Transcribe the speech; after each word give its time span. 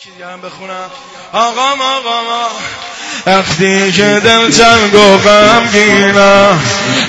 چیزی 0.00 0.22
هم 0.22 0.40
بخونم. 0.40 0.90
آقا 1.32 1.74
آقا 1.74 2.48
وقتی 3.26 3.92
که 3.92 4.20
دل 4.24 4.50
چند 4.50 4.94
گفتم 4.94 5.62
گیرم 5.72 6.60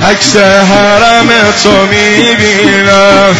عکس 0.09 0.35
حرم 0.37 1.29
تو 1.63 1.85
می‌بینم 1.85 3.35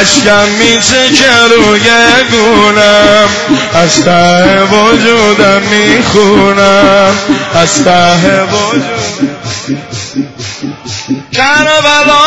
اشکم 0.00 0.48
میچه 0.48 1.14
که 1.14 1.54
روی 1.56 1.90
گونم 2.30 3.28
از 3.74 4.04
ته 4.04 4.62
وجودم 4.64 5.62
می‌خونم. 5.62 7.14
از 7.54 7.84
ته 7.84 8.42
وجودم. 8.42 9.00
کربلا 11.32 12.20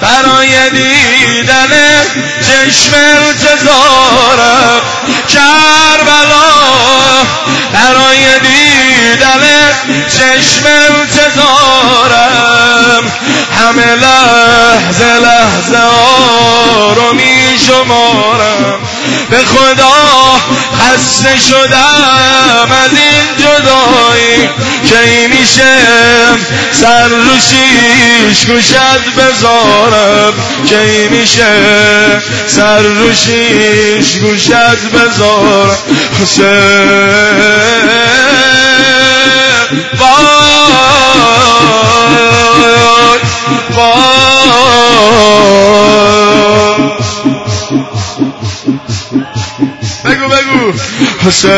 برای 0.00 0.70
دیدن 0.70 1.72
چشم 2.46 2.92
التزارم 2.94 4.80
کربلا 5.28 6.37
دیدن 9.10 9.42
چشم 10.08 10.64
التزارم 10.90 12.18
همه 13.58 13.94
لحظه 13.94 15.04
لحظه 15.04 15.84
رو 16.96 17.14
می 17.14 17.58
شمارم 17.66 18.80
به 19.30 19.36
خدا 19.36 20.38
خسته 20.78 21.40
شدم 21.40 22.68
از 22.84 22.90
این 22.90 23.36
جدایی 23.38 24.50
که 24.88 25.28
میشه 25.28 25.76
سر 26.72 27.08
رو 27.08 27.34
شیش 27.40 28.46
گوشت 28.46 28.74
بذارم. 29.16 30.32
که 30.66 31.08
میشه 31.10 31.46
سر 32.46 32.82
رو 32.82 33.14
شیش 33.14 34.18
گوشت 34.18 34.52
بذارم. 34.94 35.78
حسین. 36.22 37.18
بگو 50.04 50.28
بگو 50.28 50.72
حسین 51.24 51.50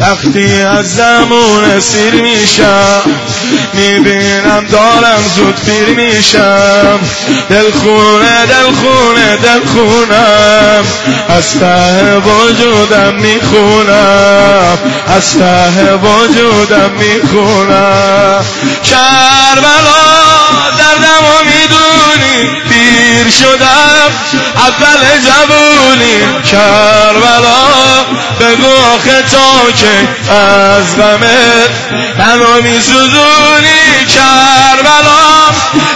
وقتی 0.00 0.60
از 0.62 0.96
زمون 0.96 1.80
سیر 1.80 2.14
میشم 2.14 3.02
می‌بینم 3.74 4.64
دارم 4.72 5.22
زود 5.36 5.54
پیر 5.66 5.88
میشم. 5.96 6.98
دلخونه 7.50 8.46
دلخونه 8.46 9.36
دلخونم. 9.36 10.84
از 11.28 11.58
ته 11.60 12.16
وجودم 12.16 13.14
می‌خونم. 13.14 14.78
از 15.08 15.38
ته 15.38 15.94
وجودم 15.94 16.90
می‌خونم. 16.98 18.44
کربلا 19.48 19.98
دردم 20.78 21.24
و 21.24 21.44
می‌دونی 21.44 22.60
پیر 22.68 23.30
شدم 23.30 24.10
اول 24.56 25.02
جوونی 25.24 26.42
کربلا. 26.50 27.68
بگو 28.40 28.72
آخه 28.94 29.22
تا 29.22 29.72
که 29.76 30.08
از 30.34 30.96
غمت 30.96 31.70
منو 32.18 32.62
میسوزونی 32.62 34.06
کربلا. 34.14 35.18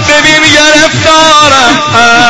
ببین 0.09 0.43
گرفتارم 0.43 1.83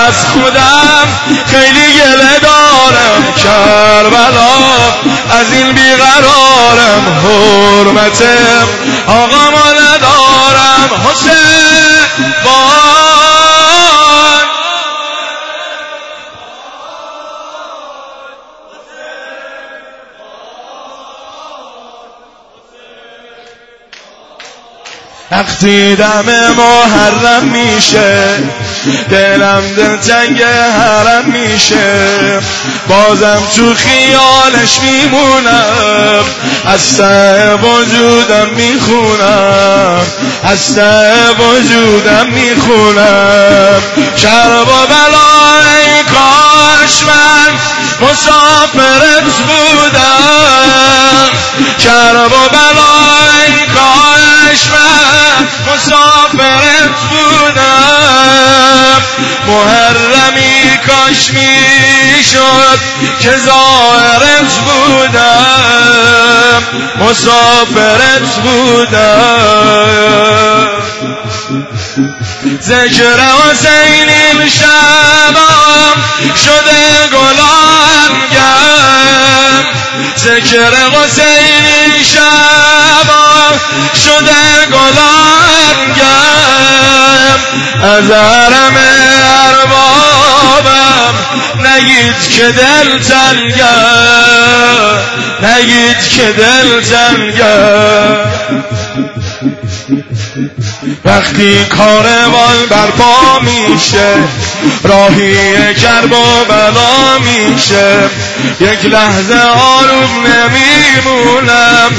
از 0.09 0.27
خودم 0.27 1.09
خیلی 1.51 1.93
گله 1.93 2.39
دارم 2.43 3.35
کربلا. 3.43 4.55
از 5.41 5.53
این 5.53 5.73
بیقرارم 5.73 7.23
حرمتم. 7.25 8.69
آقا 9.07 9.51
حسین 11.13 11.53
وقتی 25.33 25.97
دم 25.97 26.25
محرم 26.57 27.45
میشه 27.45 28.39
دلم 29.11 29.63
دل 29.77 29.97
تنگ 29.97 30.43
حرم 30.43 31.25
میشه. 31.53 32.41
بازم 32.89 33.43
تو 33.57 33.75
خیالش 33.75 34.79
میمونم. 34.83 36.25
از 36.67 36.97
ته 36.97 37.55
وجودم 37.55 38.49
می‌خونم. 38.57 40.07
از 40.45 40.75
ته 40.75 41.31
وجودم 41.31 42.27
می‌خونم. 42.27 43.83
شرب 44.17 44.69
و 44.69 44.87
بلای 44.87 46.03
کاش 46.13 47.03
من 47.03 47.53
مسافرت 48.01 49.23
بودم. 49.49 51.29
شرب 51.79 52.33
و 52.33 52.49
بلای 52.49 53.67
کاش 53.75 54.63
من 54.73 55.49
مسافرت 55.75 56.99
بودم. 57.11 57.73
کاش 61.03 61.31
می‌شد 61.31 62.79
که 63.21 63.31
زائرت 63.39 64.55
بودم. 64.65 66.63
مسافرت 67.01 68.35
بودم. 68.43 69.87
زجر 72.61 73.21
حسینیم 73.21 74.49
شبم 74.49 75.97
شده 76.45 77.09
گلان 77.13 78.13
گم. 78.33 79.65
و 80.25 80.91
حسینی 80.99 82.05
شبم 82.05 83.55
شده 84.05 84.67
گلان 84.73 85.77
گم. 85.97 87.39
از 87.83 88.11
حرم 88.11 88.92
نگید 92.13 92.31
که 92.31 92.43
دل 92.43 92.99
تنگم 92.99 93.73
نگید 95.43 96.09
که 96.11 96.33
دل 96.33 96.81
تنگم 96.81 98.19
وقتی 101.05 101.65
کاروان 101.65 102.67
برپا 102.71 103.41
میشه 103.41 104.15
راهی 104.85 105.75
کرب 105.75 106.13
و 106.13 106.45
بلا 106.49 107.19
میشه. 107.19 108.11
یک 108.61 108.85
لحظه 108.85 109.41
آروم 109.49 110.27
نمیمونم 110.27 111.91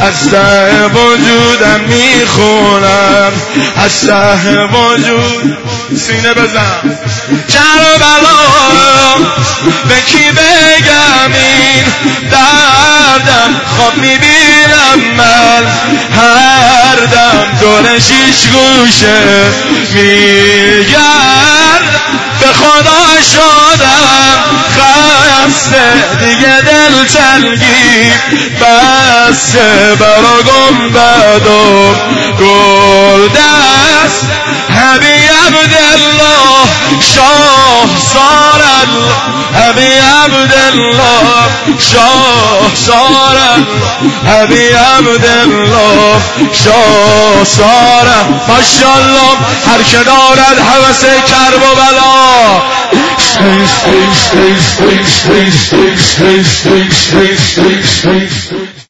از 0.00 0.30
ته 0.30 0.86
وجودم 0.86 1.80
می‌خونم. 1.88 3.11
از 3.76 4.06
ته 4.06 4.64
وجود 4.64 5.58
سینه 5.96 6.34
بزن. 6.34 6.98
کربلا 7.48 8.38
به 9.88 10.00
کی 10.06 10.30
بگم 10.30 11.32
این 11.34 11.84
دردم؟ 12.30 13.60
خواب 13.76 13.96
می‌بینم 13.96 15.16
من 15.16 15.64
هر 16.16 16.96
دم 16.96 17.58
دور 17.60 17.98
شیش 17.98 18.46
گوشه 18.52 19.20
میگرد 19.94 21.82
به 22.40 22.46
خدا 22.46 23.22
شدم. 23.32 24.51
بس 25.52 25.68
دیگه 26.24 26.60
دل 26.60 27.06
چلگی 27.08 28.10
بس 28.60 29.56
برا 30.00 30.42
گنبد 30.42 31.46
و 31.46 31.94
گردست 32.38 34.26
حبی 34.70 35.18
عبدالله 35.46 36.64
شاه 37.14 37.88
سان 38.12 38.51
سارد 38.82 38.88
هبی 39.54 39.92
عبدالله 40.24 41.48
شاه 41.78 42.74
سارد 42.74 43.66
هبی 44.26 44.68
عبدالله 44.68 46.20
شاه 46.52 47.44
سارد 47.44 48.42
ماشاءالله 48.48 49.36
هر 49.66 49.82
که 49.82 49.96
دارد 49.96 50.58
حوث 50.58 51.04
کرب 51.04 51.62
و 51.62 51.74
بلا 51.74 52.62